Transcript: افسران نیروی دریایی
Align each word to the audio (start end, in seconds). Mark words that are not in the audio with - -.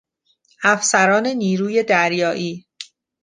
افسران 0.63 1.27
نیروی 1.27 1.83
دریایی 1.83 2.65